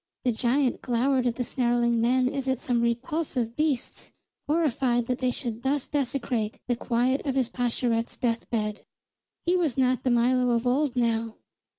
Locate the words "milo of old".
10.09-10.95